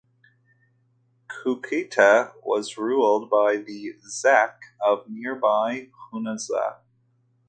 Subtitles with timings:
[1.29, 6.79] Cucaita was ruled by the "zaque" of nearby Hunza.